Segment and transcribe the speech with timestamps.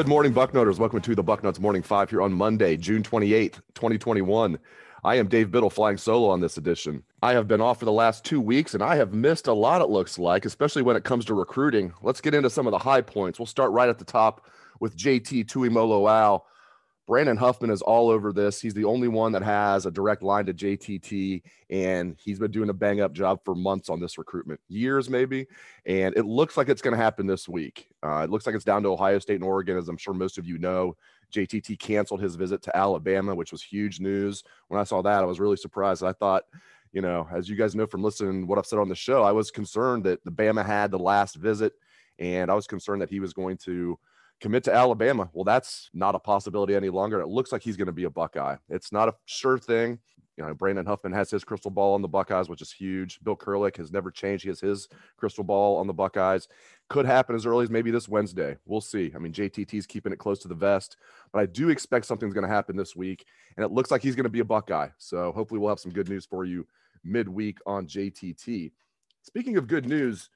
[0.00, 0.78] Good morning, Bucknoters.
[0.78, 4.58] Welcome to the Bucknuts Morning Five here on Monday, June 28th, 2021.
[5.04, 7.02] I am Dave Biddle flying solo on this edition.
[7.22, 9.82] I have been off for the last two weeks and I have missed a lot,
[9.82, 11.92] it looks like, especially when it comes to recruiting.
[12.00, 13.38] Let's get into some of the high points.
[13.38, 14.46] We'll start right at the top
[14.80, 16.44] with JT Tuimoloau.
[17.10, 18.60] Brandon Huffman is all over this.
[18.60, 22.68] He's the only one that has a direct line to JTT, and he's been doing
[22.68, 25.48] a bang up job for months on this recruitment, years maybe.
[25.86, 27.88] And it looks like it's going to happen this week.
[28.00, 30.38] Uh, it looks like it's down to Ohio State and Oregon, as I'm sure most
[30.38, 30.96] of you know.
[31.32, 34.44] JTT canceled his visit to Alabama, which was huge news.
[34.68, 36.04] When I saw that, I was really surprised.
[36.04, 36.44] I thought,
[36.92, 39.32] you know, as you guys know from listening what I've said on the show, I
[39.32, 41.72] was concerned that the Bama had the last visit,
[42.20, 43.98] and I was concerned that he was going to
[44.40, 45.30] commit to Alabama.
[45.32, 47.20] Well, that's not a possibility any longer.
[47.20, 48.56] It looks like he's going to be a Buckeye.
[48.68, 49.98] It's not a sure thing.
[50.36, 53.20] You know, Brandon Huffman has his crystal ball on the Buckeyes, which is huge.
[53.22, 54.44] Bill Kurelic has never changed.
[54.44, 56.48] He has his crystal ball on the Buckeyes.
[56.88, 58.56] Could happen as early as maybe this Wednesday.
[58.64, 59.12] We'll see.
[59.14, 60.96] I mean, JTT's keeping it close to the vest,
[61.30, 64.16] but I do expect something's going to happen this week, and it looks like he's
[64.16, 64.88] going to be a Buckeye.
[64.96, 66.66] So hopefully, we'll have some good news for you
[67.04, 68.72] midweek on JTT.
[69.22, 70.30] Speaking of good news,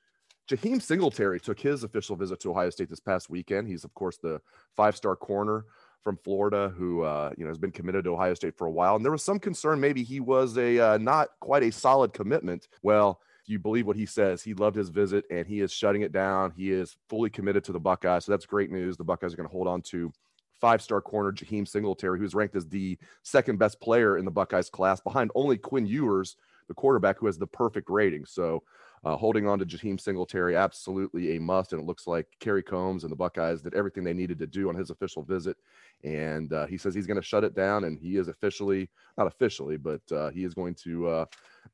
[0.48, 3.66] Jaheim Singletary took his official visit to Ohio State this past weekend.
[3.66, 4.40] He's, of course, the
[4.76, 5.64] five star corner
[6.02, 8.96] from Florida who uh, you know has been committed to Ohio State for a while.
[8.96, 12.68] And there was some concern maybe he was a uh, not quite a solid commitment.
[12.82, 14.42] Well, you believe what he says.
[14.42, 16.52] He loved his visit and he is shutting it down.
[16.56, 18.26] He is fully committed to the Buckeyes.
[18.26, 18.96] So that's great news.
[18.96, 20.12] The Buckeyes are going to hold on to
[20.60, 24.70] five star corner Jaheim Singletary, who's ranked as the second best player in the Buckeyes
[24.70, 26.36] class behind only Quinn Ewers,
[26.68, 28.24] the quarterback, who has the perfect rating.
[28.24, 28.62] So
[29.04, 31.72] uh, holding on to Jaheim Singletary, absolutely a must.
[31.72, 34.68] And it looks like Kerry Coombs and the Buckeyes did everything they needed to do
[34.68, 35.56] on his official visit.
[36.04, 37.84] And uh, he says he's going to shut it down.
[37.84, 38.88] And he is officially,
[39.18, 41.24] not officially, but uh, he is going to uh,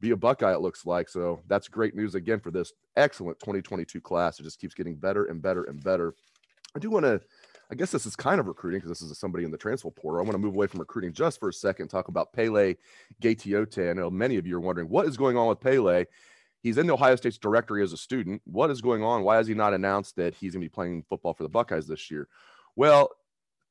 [0.01, 1.09] be a Buckeye, it looks like.
[1.09, 4.41] So that's great news again for this excellent 2022 class.
[4.41, 6.15] It just keeps getting better and better and better.
[6.75, 7.21] I do want to.
[7.73, 10.19] I guess this is kind of recruiting because this is somebody in the transfer portal.
[10.19, 12.75] I want to move away from recruiting just for a second, talk about Pele
[13.23, 13.91] Gaoteote.
[13.91, 16.05] I know many of you are wondering what is going on with Pele.
[16.63, 18.43] He's in the Ohio State's directory as a student.
[18.45, 19.23] What is going on?
[19.23, 21.87] Why has he not announced that he's going to be playing football for the Buckeyes
[21.87, 22.29] this year?
[22.77, 23.11] Well,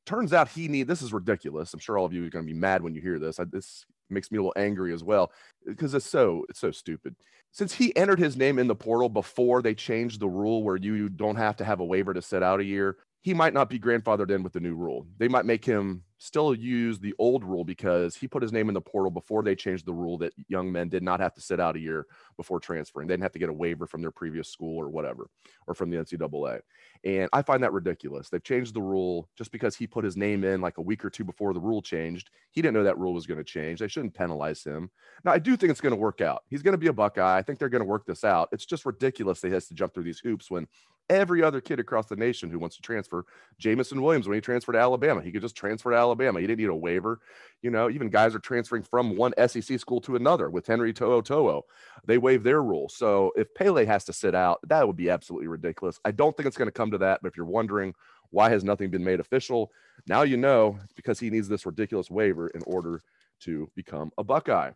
[0.06, 1.72] turns out he need this is ridiculous.
[1.72, 3.38] I'm sure all of you are going to be mad when you hear this.
[3.38, 5.30] I, this makes me a little angry as well
[5.64, 7.14] because it's so it's so stupid.
[7.52, 11.08] Since he entered his name in the portal before they changed the rule where you
[11.08, 13.78] don't have to have a waiver to sit out a year, he might not be
[13.78, 15.06] grandfathered in with the new rule.
[15.18, 18.74] They might make him still use the old rule because he put his name in
[18.74, 21.60] the portal before they changed the rule that young men did not have to sit
[21.60, 23.08] out a year before transferring.
[23.08, 25.28] They didn't have to get a waiver from their previous school or whatever,
[25.66, 26.60] or from the NCAA.
[27.04, 28.28] And I find that ridiculous.
[28.28, 31.10] They've changed the rule just because he put his name in like a week or
[31.10, 32.30] two before the rule changed.
[32.52, 33.80] He didn't know that rule was going to change.
[33.80, 34.90] They shouldn't penalize him.
[35.24, 36.42] Now, I do think it's going to work out.
[36.48, 37.38] He's going to be a Buckeye.
[37.38, 38.48] I think they're going to work this out.
[38.52, 40.66] It's just ridiculous they has to jump through these hoops when
[41.10, 43.26] every other kid across the nation who wants to transfer.
[43.58, 46.40] Jameson Williams, when he transferred to Alabama, he could just transfer to Alabama.
[46.40, 47.18] He didn't need a waiver.
[47.62, 51.62] You know, even guys are transferring from one SEC school to another with Henry To'oTo'o.
[52.06, 52.88] They waive their rule.
[52.88, 55.98] So if Pele has to sit out, that would be absolutely ridiculous.
[56.04, 57.20] I don't think it's going to come to that.
[57.22, 57.92] But if you're wondering
[58.30, 59.72] why has nothing been made official,
[60.06, 63.02] now you know it's because he needs this ridiculous waiver in order
[63.40, 64.70] to become a Buckeye.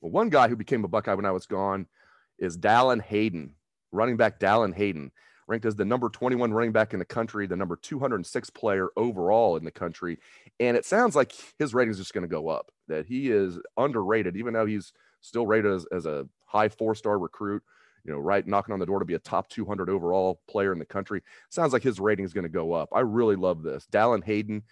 [0.00, 1.88] Well, one guy who became a Buckeye when I was gone
[2.38, 3.56] is Dallan Hayden,
[3.90, 5.10] running back Dallan Hayden
[5.46, 9.56] ranked as the number 21 running back in the country, the number 206 player overall
[9.56, 10.18] in the country.
[10.60, 13.58] And it sounds like his rating is just going to go up, that he is
[13.76, 17.62] underrated, even though he's still rated as, as a high four star recruit,
[18.04, 20.78] you know, right knocking on the door to be a top 200 overall player in
[20.78, 21.22] the country.
[21.50, 22.88] Sounds like his rating is going to go up.
[22.92, 23.86] I really love this.
[23.90, 24.62] Dallan Hayden,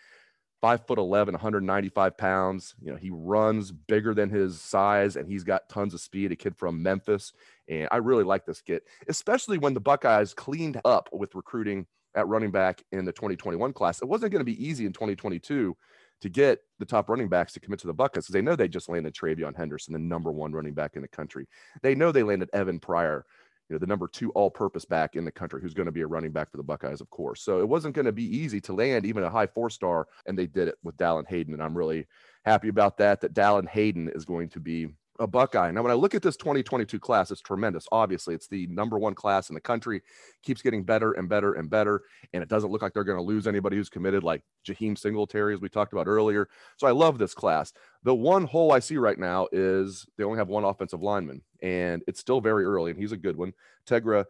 [0.61, 2.75] five foot 11, 195 pounds.
[2.81, 6.33] You know, he runs bigger than his size and he's got tons of speed.
[6.33, 7.33] A kid from Memphis.
[7.69, 12.27] And I really like this kid, especially when the Buckeyes cleaned up with recruiting at
[12.27, 14.03] running back in the 2021 class.
[14.03, 15.77] It wasn't going to be easy in 2022
[16.21, 18.69] to get the top running backs to commit to the Buckeyes because they know they
[18.69, 21.49] just landed TreVeyon Henderson, the number one running back in the country.
[21.83, 23.25] They know they landed Evan Pryor,
[23.71, 26.07] you know, the number two all-purpose back in the country, who's going to be a
[26.07, 27.41] running back for the Buckeyes, of course.
[27.41, 30.49] So it wasn't going to be easy to land even a high four-star, and they
[30.49, 32.09] did it with Dallan Hayden, and I'm really
[32.45, 33.21] happy about that.
[33.21, 34.89] That Dallan Hayden is going to be
[35.21, 35.71] a Buckeye.
[35.71, 37.87] Now, when I look at this 2022 class, it's tremendous.
[37.93, 40.03] Obviously, it's the number one class in the country,
[40.43, 42.03] keeps getting better and better and better.
[42.33, 45.55] And it doesn't look like they're going to lose anybody who's committed, like Jaheim Singletary,
[45.55, 46.49] as we talked about earlier.
[46.79, 47.73] So I love this class.
[48.03, 52.03] The one hole I see right now is they only have one offensive lineman, and
[52.09, 53.53] it's still very early, and he's a good one.
[53.87, 54.25] Tegra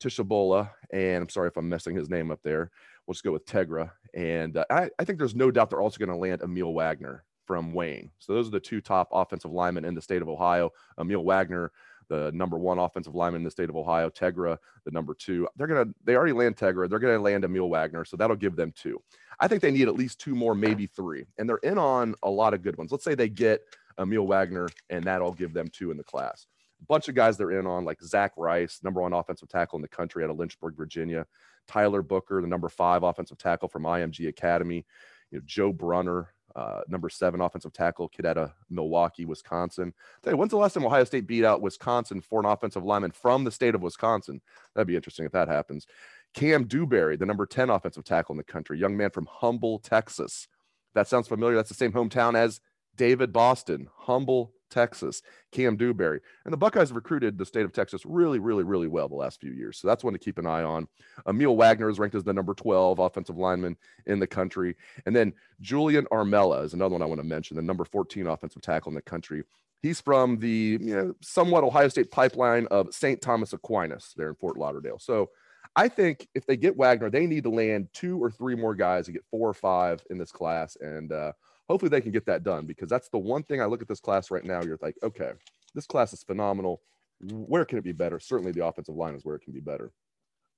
[0.00, 0.70] Tishabola.
[0.92, 2.70] and I'm sorry if I'm messing his name up there.
[3.06, 3.90] We'll just go with Tegra.
[4.14, 7.24] And uh, I, I think there's no doubt they're also going to land Aamil Wagner
[7.46, 8.10] from Wayne.
[8.18, 10.70] So those are the two top offensive linemen in the state of Ohio.
[10.98, 11.72] Aamil Wagner,
[12.08, 14.10] the number one offensive lineman in the state of Ohio.
[14.10, 15.48] Tegra, the number two.
[15.56, 16.88] They're gonna they already land Tegra.
[16.88, 19.00] They're gonna land Aamil Wagner, so that'll give them two.
[19.40, 22.30] I think they need at least two more, maybe three, and they're in on a
[22.30, 22.90] lot of good ones.
[22.90, 23.62] Let's say they get
[23.98, 26.46] Aamil Wagner, and that'll give them two in the class.
[26.82, 29.82] A bunch of guys they're in on, like Zach Rice, number one offensive tackle in
[29.82, 31.26] the country out of Lynchburg, Virginia.
[31.66, 34.84] Tyler Booker, the number five offensive tackle from IMG Academy.
[35.30, 39.92] You know, Joe Brunner, uh, number seven offensive tackle, of Milwaukee, Wisconsin.
[40.22, 43.10] tell you, when's the last time Ohio State beat out Wisconsin for an offensive lineman
[43.10, 44.40] from the state of Wisconsin?
[44.74, 45.86] That'd be interesting if that happens.
[46.32, 50.48] Kam Dewberry, the number 10 offensive tackle in the country, young man from Humble, Texas.
[50.94, 51.56] That sounds familiar.
[51.56, 52.60] That's the same hometown as
[52.96, 55.22] David Boston, Humble, Texas,
[55.52, 56.20] Kam Dewberry.
[56.44, 59.40] And the Buckeyes have recruited the state of Texas really, really, really well the last
[59.40, 59.78] few years.
[59.78, 60.88] So that's one to keep an eye on.
[61.26, 63.76] Aamil Wagner is ranked as the number 12 offensive lineman
[64.06, 64.76] in the country.
[65.06, 68.62] And then Julian Armella is another one I want to mention, the number 14 offensive
[68.62, 69.42] tackle in the country.
[69.82, 73.20] He's from the you know, somewhat Ohio State pipeline of St.
[73.20, 74.98] Thomas Aquinas there in Fort Lauderdale.
[74.98, 75.30] So
[75.76, 79.06] I think if they get Wagner, they need to land two or three more guys
[79.06, 80.76] to get four or five in this class.
[80.80, 81.32] And uh,
[81.68, 84.00] hopefully they can get that done because that's the one thing I look at this
[84.00, 84.62] class right now.
[84.62, 85.32] You're like, okay,
[85.74, 86.82] this class is phenomenal.
[87.20, 88.20] Where can it be better?
[88.20, 89.92] Certainly the offensive line is where it can be better.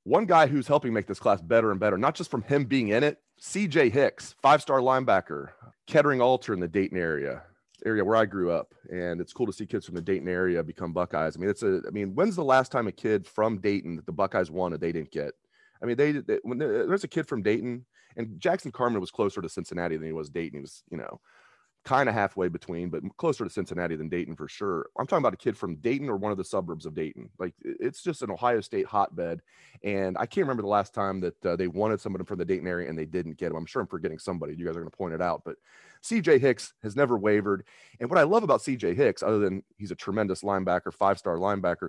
[0.04, 2.88] One guy who's helping make this class better and better, not just from him being
[2.88, 5.50] in it, CJ Hicks, five star linebacker,
[5.86, 7.42] Kettering Alter in the Dayton area,
[7.84, 8.74] area where I grew up.
[8.90, 11.36] And it's cool to see kids from the Dayton area become Buckeyes.
[11.36, 14.06] I mean, it's a, I mean, when's the last time a kid from Dayton that
[14.06, 15.34] the Buckeyes won and they didn't get?
[15.82, 17.84] I mean, they, they when there's a kid from Dayton
[18.16, 20.58] and Jackson Carman was closer to Cincinnati than he was Dayton.
[20.58, 21.20] He was, you know,
[21.84, 24.90] kind of halfway between, but closer to Cincinnati than Dayton for sure.
[24.98, 27.30] I'm talking about a kid from Dayton or one of the suburbs of Dayton.
[27.38, 29.40] Like it's just an Ohio State hotbed.
[29.82, 32.66] And I can't remember the last time that uh, they wanted somebody from the Dayton
[32.66, 33.56] area and they didn't get him.
[33.56, 34.54] I'm sure I'm forgetting somebody.
[34.54, 35.56] You guys are going to point it out, but
[36.02, 37.64] CJ Hicks has never wavered.
[38.00, 41.36] And what I love about CJ Hicks, other than he's a tremendous linebacker, five star
[41.36, 41.88] linebacker,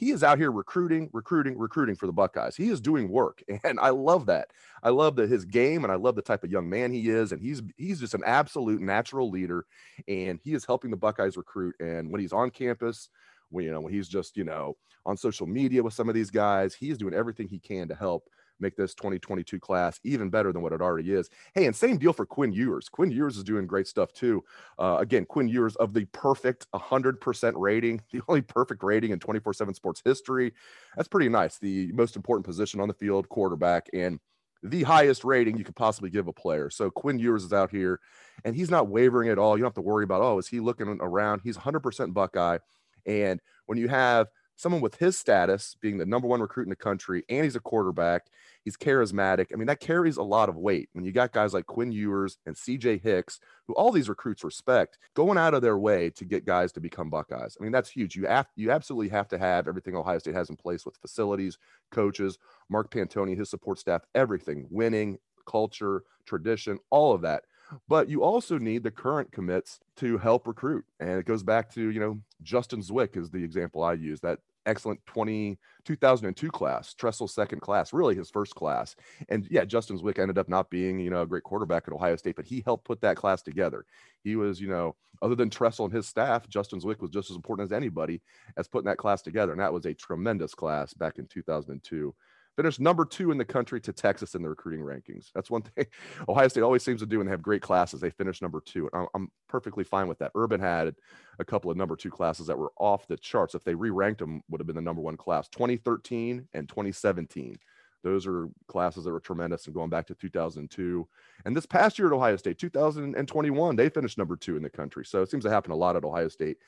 [0.00, 2.56] he is out here recruiting, recruiting, recruiting for the Buckeyes.
[2.56, 4.48] He is doing work, and I love that.
[4.82, 7.32] I love that his game, and I love the type of young man he is,
[7.32, 9.66] and he's he's just an absolute natural leader,
[10.08, 11.74] and he is helping the Buckeyes recruit.
[11.80, 13.10] And when he's on campus,
[13.50, 16.30] when you know when he's just you know on social media with some of these
[16.30, 18.24] guys, he is doing everything he can to help
[18.60, 21.30] make this 2022 class even better than what it already is.
[21.54, 22.88] Hey, and same deal for Quinn Ewers.
[22.88, 24.44] Quinn Ewers is doing great stuff too.
[24.78, 29.52] Uh, again, Quinn Ewers of the perfect 100% rating, the only perfect rating in 24
[29.52, 30.52] 7 sports history.
[30.96, 31.58] That's pretty nice.
[31.58, 34.18] The most important position on the field, quarterback, and
[34.62, 36.68] the highest rating you could possibly give a player.
[36.70, 38.00] So Quinn Ewers is out here
[38.44, 39.56] and he's not wavering at all.
[39.56, 41.40] You don't have to worry about, oh, is he looking around?
[41.42, 42.58] He's 100% Buckeye.
[43.06, 44.28] And when you have
[44.60, 47.60] someone with his status being the number one recruit in the country and he's a
[47.60, 48.26] quarterback
[48.64, 49.46] He's charismatic.
[49.52, 52.36] I mean, that carries a lot of weight when you got guys like Quinn Ewers
[52.44, 56.44] and CJ Hicks, who all these recruits respect, going out of their way to get
[56.44, 57.56] guys to become Buckeyes.
[57.58, 58.16] I mean, that's huge.
[58.16, 61.58] You have you absolutely have to have everything Ohio State has in place with facilities,
[61.90, 62.38] coaches,
[62.68, 67.44] Mark Pantoni, his support staff, everything, winning, culture, tradition, all of that
[67.88, 70.84] but you also need the current commits to help recruit.
[70.98, 74.40] And it goes back to, you know, Justin Zwick is the example I use that
[74.66, 78.94] excellent 20 2002 class Tressel's second class really his first class.
[79.28, 82.16] And yeah justin zwick ended up not being you know a great quarterback at ohio
[82.16, 83.84] state but he helped put that class together.
[84.22, 87.36] He was you know other than tressel and his staff justin zwick was just as
[87.36, 88.20] important as anybody
[88.56, 89.52] as putting that class together.
[89.52, 92.14] And that was a tremendous class back in 2002
[92.60, 95.30] finished number two in the country to Texas in the recruiting rankings.
[95.34, 95.86] That's one thing
[96.28, 98.00] Ohio State always seems to do, and they have great classes.
[98.00, 98.90] They finished number two.
[99.14, 100.32] I'm perfectly fine with that.
[100.34, 100.94] Urban had
[101.38, 103.54] a couple of number two classes that were off the charts.
[103.54, 105.48] If they re-ranked them, would have been the number one class.
[105.48, 107.58] 2013 and 2017.
[108.02, 111.08] Those are classes that were tremendous and going back to 2002.
[111.46, 115.06] And this past year at Ohio State, 2021, they finished number two in the country.
[115.06, 116.58] So it seems to happen a lot at Ohio State.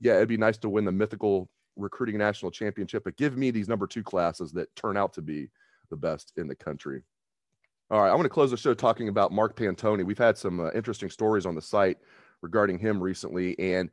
[0.00, 3.68] Yeah, it'd be nice to win the mythical recruiting national championship, but give me these
[3.68, 5.48] number two classes that turn out to be
[5.90, 7.02] the best in the country.
[7.90, 10.04] All right, I want to close the show talking about Mark Pantoni.
[10.04, 11.98] We've had some uh, interesting stories on the site
[12.40, 13.90] regarding him recently, and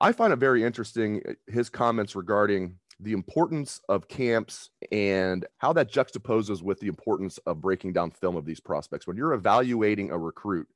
[0.00, 5.72] I find it very interesting uh, his comments regarding the importance of camps and how
[5.72, 9.08] that juxtaposes with the importance of breaking down film of these prospects.
[9.08, 10.68] When you're evaluating a recruit,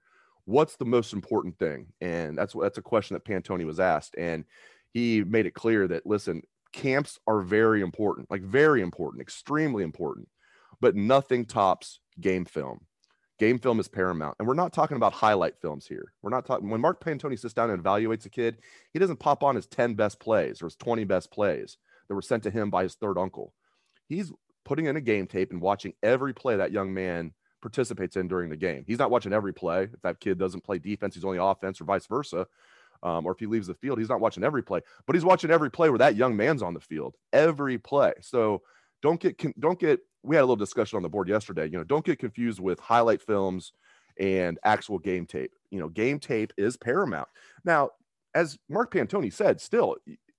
[0.45, 1.87] what's the most important thing?
[2.01, 4.45] And that's that's a question that Pantoni was asked, and
[4.97, 6.41] he made it clear that listen,
[6.73, 10.27] camps are very important, like very important, extremely important,
[10.81, 12.81] but nothing tops game film.
[13.39, 14.37] Game film is paramount.
[14.39, 16.15] And we're not talking about highlight films here.
[16.23, 18.57] We're not talking when Mark Pantoni sits down and evaluates a kid,
[18.91, 21.77] he doesn't pop on his 10 best plays or his 20 best plays
[22.09, 23.53] that were sent to him by his third uncle.
[24.09, 24.33] He's
[24.65, 28.49] putting in a game tape and watching every play that young man participates in during
[28.49, 28.85] the game.
[28.87, 29.91] He's not watching every play.
[29.93, 32.47] If that kid doesn't play defense, he's only offense or vice versa.
[33.07, 35.53] Um, or if he leaves the field, he's not watching every play, but he's watching
[35.53, 38.13] every play where that young man's on the field, every play.
[38.21, 38.63] So
[39.01, 41.67] don't get don't get we had a little discussion on the board yesterday.
[41.67, 43.73] You know, don't get confused with highlight films
[44.19, 45.53] and actual game tape.
[45.71, 47.29] You know, game tape is paramount.
[47.65, 47.91] Now,
[48.35, 49.97] as Mark Pantoni said, still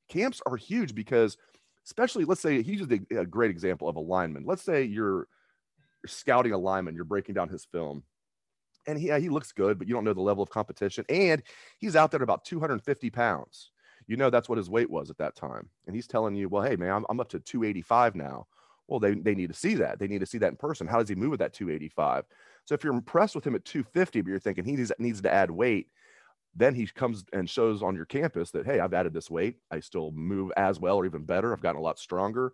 [0.10, 1.38] camps are huge because,
[1.86, 4.44] especially, let's say he's just a, a great example of a lineman.
[4.46, 5.30] Let's say you're,
[6.04, 8.04] you're scouting a lineman, you're breaking down his film,
[8.88, 11.44] and he uh, he looks good, but you don't know the level of competition, and
[11.78, 13.72] he's out there at about 250 pounds.
[14.08, 16.64] You know that's what his weight was at that time, and he's telling you, well,
[16.64, 18.48] hey man, I'm, I'm up to 285 now
[18.88, 20.00] well, they, they need to see that.
[20.00, 20.88] They need to see that in person.
[20.88, 22.26] How does he move at that 285?
[22.66, 25.34] So if you're impressed with him at 250, but you're thinking he needs, needs to
[25.34, 25.88] add weight,
[26.56, 29.58] then he comes and shows on your campus that, hey, I've added this weight.
[29.70, 31.54] I still move as well or even better.
[31.54, 32.54] I've gotten a lot stronger.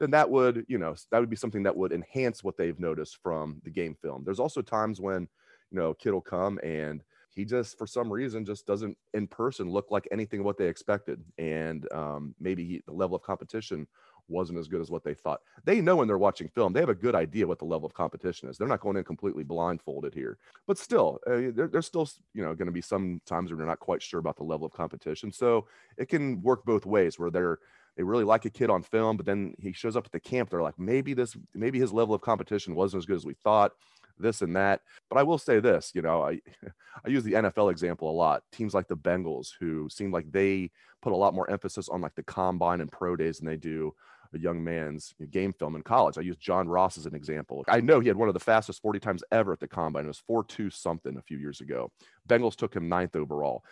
[0.00, 3.18] Then that would, you know, that would be something that would enhance what they've noticed
[3.22, 4.24] from the game film.
[4.24, 5.28] There's also times when,
[5.70, 7.02] you know, kid will come and
[7.34, 11.22] he just for some reason just doesn't in person look like anything what they expected
[11.38, 13.86] and um, maybe he, the level of competition
[14.28, 15.40] wasn't as good as what they thought.
[15.64, 17.94] They know when they're watching film, they have a good idea what the level of
[17.94, 18.58] competition is.
[18.58, 22.54] They're not going in completely blindfolded here, but still, uh, there, there's still you know
[22.54, 25.32] going to be some times when you're not quite sure about the level of competition.
[25.32, 27.58] So it can work both ways, where they're
[27.96, 30.50] they really like a kid on film, but then he shows up at the camp.
[30.50, 33.72] They're like, maybe this, maybe his level of competition wasn't as good as we thought
[34.18, 34.80] this and that.
[35.10, 36.40] But I will say this, you know, I
[37.04, 38.42] I use the NFL example a lot.
[38.52, 40.70] Teams like the Bengals, who seem like they
[41.02, 43.94] put a lot more emphasis on like the combine and pro days than they do
[44.34, 46.18] a young man's game film in college.
[46.18, 47.64] I use John Ross as an example.
[47.68, 50.04] I know he had one of the fastest 40 times ever at the combine.
[50.04, 51.90] It was 4-2 something a few years ago.
[52.28, 53.64] Bengals took him ninth overall.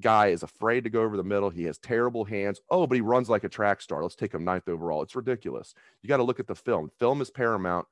[0.00, 1.50] Guy is afraid to go over the middle.
[1.50, 2.60] He has terrible hands.
[2.70, 4.02] Oh, but he runs like a track star.
[4.02, 5.02] Let's take him ninth overall.
[5.02, 5.74] It's ridiculous.
[6.02, 6.90] You got to look at the film.
[6.98, 7.86] Film is paramount.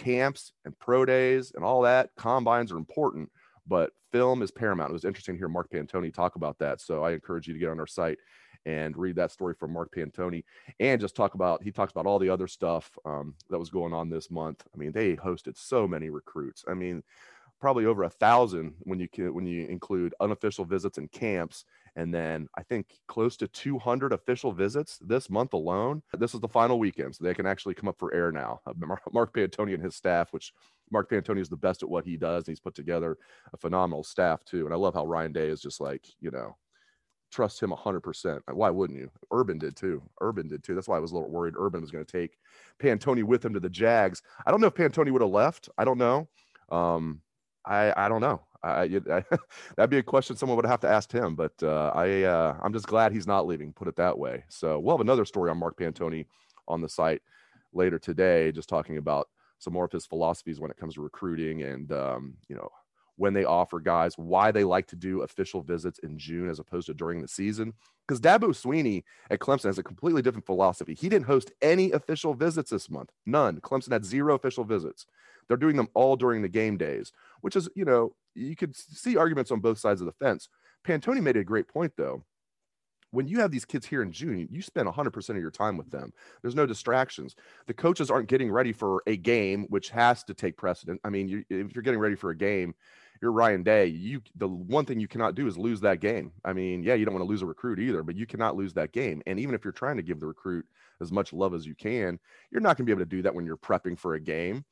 [0.00, 3.30] Camps and pro days and all that, combines are important,
[3.66, 4.90] but film is paramount.
[4.90, 6.80] It was interesting to hear Mark Pantoni talk about that.
[6.80, 8.18] So I encourage you to get on our site
[8.64, 10.44] and read that story from Mark Pantoni
[10.80, 13.92] and just talk about he talks about all the other stuff um, that was going
[13.92, 14.64] on this month.
[14.74, 16.64] I mean, they hosted so many recruits.
[16.66, 17.02] I mean,
[17.60, 21.66] probably over a thousand when you can when you include unofficial visits and camps
[22.00, 26.48] and then i think close to 200 official visits this month alone this is the
[26.48, 28.72] final weekend so they can actually come up for air now uh,
[29.12, 30.52] mark pantoni and his staff which
[30.90, 33.18] mark pantoni is the best at what he does and he's put together
[33.52, 36.56] a phenomenal staff too and i love how ryan day is just like you know
[37.30, 38.40] trust him 100%.
[38.52, 39.08] Why wouldn't you?
[39.32, 40.02] Urban did too.
[40.20, 40.74] Urban did too.
[40.74, 42.36] That's why I was a little worried Urban was going to take
[42.82, 44.20] Pantoni with him to the Jags.
[44.44, 45.68] I don't know if Pantoni would have left.
[45.78, 46.28] I don't know.
[46.70, 47.20] Um,
[47.64, 48.42] I I don't know.
[48.62, 49.24] I, I,
[49.76, 51.34] that'd be a question someone would have to ask him.
[51.34, 53.72] But uh, I uh, I'm just glad he's not leaving.
[53.72, 54.44] Put it that way.
[54.48, 56.26] So we'll have another story on Mark Pantoni
[56.68, 57.22] on the site
[57.72, 61.62] later today, just talking about some more of his philosophies when it comes to recruiting
[61.62, 62.70] and um, you know
[63.20, 66.86] when they offer guys, why they like to do official visits in June as opposed
[66.86, 67.74] to during the season.
[68.08, 70.94] Because Dabo Swinney at Clemson has a completely different philosophy.
[70.94, 73.60] He didn't host any official visits this month, none.
[73.60, 75.04] Clemson had zero official visits.
[75.46, 77.12] They're doing them all during the game days,
[77.42, 80.48] which is, you know, you could see arguments on both sides of the fence.
[80.86, 82.24] Pantoni made a great point, though
[83.12, 85.90] when you have these kids here in June, you spend 100% of your time with
[85.90, 86.12] them.
[86.42, 87.34] There's no distractions.
[87.66, 91.00] The coaches aren't getting ready for a game, which has to take precedent.
[91.04, 92.74] I mean, you, if you're getting ready for a game,
[93.20, 93.86] you're Ryan Day.
[93.86, 96.32] You the one thing you cannot do is lose that game.
[96.44, 98.72] I mean, yeah, you don't want to lose a recruit either, but you cannot lose
[98.74, 99.22] that game.
[99.26, 100.64] And even if you're trying to give the recruit
[101.02, 102.18] as much love as you can,
[102.50, 104.64] you're not going to be able to do that when you're prepping for a game.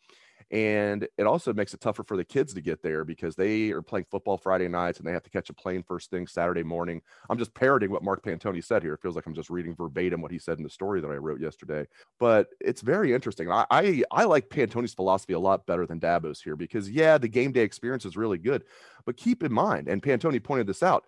[0.50, 3.83] And it also makes it tougher for the kids to get there because they are
[3.83, 7.02] playing football Friday nights and they have to catch a plane first thing Saturday morning.
[7.28, 8.95] I'm just parroting what Mark Pantoni said here.
[8.95, 11.17] It feels like I'm just reading verbatim what he said in the story that I
[11.17, 11.87] wrote yesterday.
[12.19, 13.50] But it's very interesting.
[13.50, 17.28] I I, I like Pantoni's philosophy a lot better than Dabo's here because yeah, the
[17.28, 18.64] game day experience is really good.
[19.05, 21.05] But keep in mind, and Pantoni pointed this out,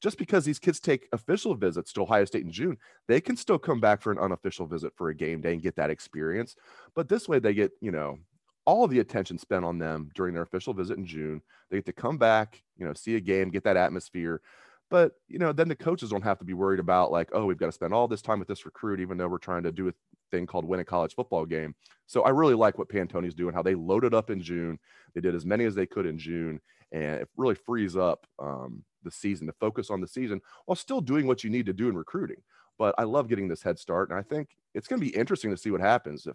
[0.00, 2.76] just because these kids take official visits to Ohio State in June,
[3.08, 5.76] they can still come back for an unofficial visit for a game day and get
[5.76, 6.56] that experience.
[6.94, 8.18] But this way, they get, you know,
[8.66, 11.42] all the attention spent on them during their official visit in June.
[11.70, 14.40] They get to come back, you know, see a game, get that atmosphere.
[14.90, 17.58] But you know, then the coaches don't have to be worried about like, oh, we've
[17.58, 19.88] got to spend all this time with this recruit, even though we're trying to do
[19.88, 19.92] a
[20.30, 21.74] thing called win a college football game.
[22.06, 24.78] So I really like what Pantoni's doing, how they loaded up in June.
[25.14, 26.60] They did as many as they could in June,
[26.92, 31.00] and it really frees up um, the season to focus on the season while still
[31.00, 32.42] doing what you need to do in recruiting.
[32.78, 35.50] But I love getting this head start, and I think it's going to be interesting
[35.50, 36.34] to see what happens if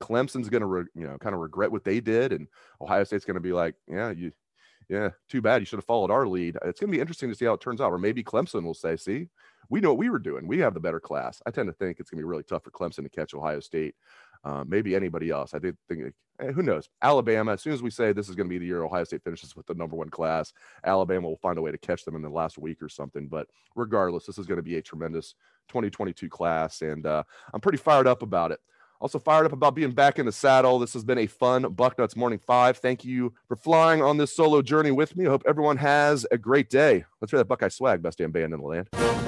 [0.00, 2.48] Clemson's going to, re- you know, kind of regret what they did, and
[2.80, 4.32] Ohio State's going to be like, yeah, you
[4.88, 5.60] yeah, too bad.
[5.60, 6.56] You should have followed our lead.
[6.64, 7.92] It's going to be interesting to see how it turns out.
[7.92, 9.28] Or maybe Clemson will say, see,
[9.68, 10.46] we know what we were doing.
[10.46, 11.42] We have the better class.
[11.44, 13.60] I tend to think it's going to be really tough for Clemson to catch Ohio
[13.60, 13.94] State.
[14.44, 15.52] Uh, maybe anybody else.
[15.52, 16.88] I did think, eh, who knows?
[17.02, 19.24] Alabama, as soon as we say this is going to be the year Ohio State
[19.24, 22.22] finishes with the number one class, Alabama will find a way to catch them in
[22.22, 23.28] the last week or something.
[23.28, 25.34] But regardless, this is going to be a tremendous
[25.68, 26.80] 2022 class.
[26.80, 28.60] And uh, I'm pretty fired up about it.
[29.00, 30.78] Also fired up about being back in the saddle.
[30.78, 32.78] This has been a fun Bucknuts Morning Five.
[32.78, 35.26] Thank you for flying on this solo journey with me.
[35.26, 37.04] I hope everyone has a great day.
[37.20, 39.27] Let's hear that Buckeye swag, best damn band in the land.